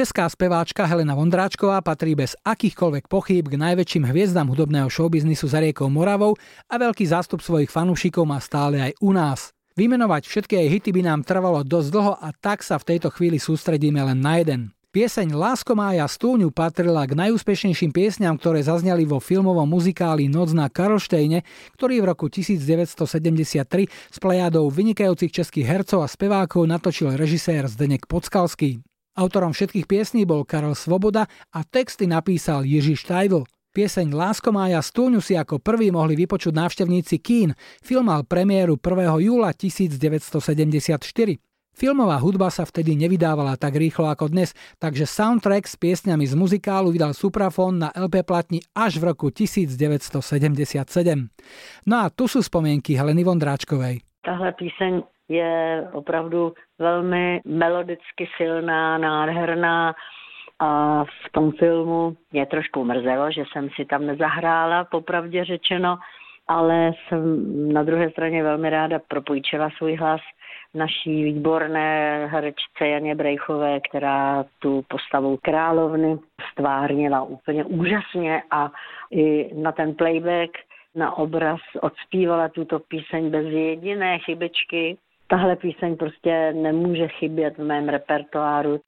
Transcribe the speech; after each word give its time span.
Česká 0.00 0.24
speváčka 0.32 0.88
Helena 0.88 1.12
Vondráčková 1.12 1.84
patrí 1.84 2.16
bez 2.16 2.32
akýchkoľvek 2.40 3.04
pochýb 3.04 3.52
k 3.52 3.60
najväčším 3.60 4.08
hviezdam 4.08 4.48
hudobného 4.48 4.88
showbiznisu 4.88 5.44
za 5.44 5.60
riekou 5.60 5.92
Moravou 5.92 6.40
a 6.72 6.80
veľký 6.80 7.04
zástup 7.04 7.44
svojich 7.44 7.68
fanúšikov 7.68 8.24
má 8.24 8.40
stále 8.40 8.80
aj 8.80 8.96
u 9.04 9.12
nás. 9.12 9.52
Vymenovať 9.76 10.24
všetky 10.24 10.56
jej 10.56 10.68
hity 10.72 10.90
by 10.96 11.02
nám 11.04 11.20
trvalo 11.28 11.60
dosť 11.60 11.88
dlho 11.92 12.16
a 12.16 12.32
tak 12.32 12.64
sa 12.64 12.80
v 12.80 12.96
tejto 12.96 13.12
chvíli 13.12 13.36
sústredíme 13.36 14.00
len 14.00 14.24
na 14.24 14.40
jeden. 14.40 14.72
Pieseň 14.88 15.36
Lásko 15.36 15.76
mája 15.76 16.08
stúňu 16.08 16.48
patrila 16.48 17.04
k 17.04 17.20
najúspešnejším 17.20 17.92
piesňam, 17.92 18.40
ktoré 18.40 18.64
zazneli 18.64 19.04
vo 19.04 19.20
filmovom 19.20 19.68
muzikáli 19.68 20.32
Noc 20.32 20.56
na 20.56 20.72
Karlštejne, 20.72 21.44
ktorý 21.76 22.00
v 22.00 22.08
roku 22.08 22.32
1973 22.32 23.04
s 23.84 24.16
plejadou 24.16 24.64
vynikajúcich 24.72 25.44
českých 25.44 25.68
hercov 25.68 26.00
a 26.00 26.08
spevákov 26.08 26.64
natočil 26.64 27.12
režisér 27.20 27.68
Zdenek 27.68 28.08
Podskalský. 28.08 28.80
Autorom 29.18 29.50
všetkých 29.50 29.90
piesní 29.90 30.22
bol 30.22 30.46
Karel 30.46 30.78
Svoboda 30.78 31.26
a 31.50 31.60
texty 31.66 32.06
napísal 32.06 32.62
Jiří 32.62 32.94
Štajdl. 32.94 33.42
Pieseň 33.70 34.10
Lásko 34.10 34.50
mája 34.50 34.82
stúňu 34.82 35.22
si 35.22 35.38
ako 35.38 35.62
prvý 35.62 35.94
mohli 35.94 36.18
vypočuť 36.18 36.50
návštevníci 36.50 37.22
Kín. 37.22 37.54
Film 37.82 38.10
mal 38.10 38.26
premiéru 38.26 38.74
1. 38.78 39.22
júla 39.22 39.54
1974. 39.54 40.98
Filmová 41.70 42.18
hudba 42.18 42.50
sa 42.50 42.66
vtedy 42.66 42.98
nevydávala 42.98 43.54
tak 43.54 43.78
rýchlo 43.78 44.10
ako 44.10 44.34
dnes, 44.34 44.52
takže 44.82 45.06
soundtrack 45.06 45.70
s 45.70 45.78
piesňami 45.78 46.26
z 46.26 46.34
muzikálu 46.34 46.90
vydal 46.90 47.14
Suprafon 47.14 47.78
na 47.86 47.94
LP 47.94 48.26
platni 48.26 48.58
až 48.74 48.98
v 48.98 49.14
roku 49.14 49.30
1977. 49.30 50.18
No 51.86 51.94
a 52.02 52.10
tu 52.10 52.26
sú 52.26 52.42
spomienky 52.42 52.98
Heleny 52.98 53.22
Vondráčkovej. 53.22 54.02
Tahle 54.26 54.50
píseň 54.58 54.92
je 55.30 55.88
opravdu 55.92 56.52
velmi 56.78 57.40
melodicky 57.44 58.28
silná, 58.36 58.98
nádherná 58.98 59.94
a 60.58 61.04
v 61.04 61.32
tom 61.32 61.52
filmu 61.52 62.16
mě 62.32 62.46
trošku 62.46 62.84
mrzelo, 62.84 63.30
že 63.30 63.44
jsem 63.52 63.68
si 63.76 63.84
tam 63.84 64.06
nezahrála, 64.06 64.84
popravdě 64.84 65.44
řečeno, 65.44 65.98
ale 66.48 66.92
jsem 66.92 67.22
na 67.72 67.82
druhé 67.82 68.10
straně 68.10 68.42
velmi 68.42 68.70
ráda 68.70 68.98
propůjčila 69.08 69.70
svůj 69.76 69.96
hlas 69.96 70.20
naší 70.74 71.24
výborné 71.24 72.26
herečce 72.26 72.88
Janě 72.88 73.14
Brejchové, 73.14 73.80
která 73.80 74.44
tu 74.58 74.84
postavu 74.88 75.38
královny 75.42 76.18
stvárnila 76.52 77.22
úplně 77.22 77.64
úžasně 77.64 78.42
a 78.50 78.70
i 79.10 79.50
na 79.54 79.72
ten 79.72 79.94
playback, 79.94 80.50
na 80.94 81.16
obraz 81.16 81.60
odspívala 81.80 82.48
tuto 82.48 82.78
píseň 82.78 83.30
bez 83.30 83.46
jediné 83.46 84.18
chybičky. 84.18 84.98
Tahle 85.30 85.56
píseň 85.56 85.96
prostě 85.96 86.52
nemůže 86.52 87.08
chybět 87.08 87.58
v 87.58 87.64
mém 87.64 87.88
repertoáru. 87.88 88.80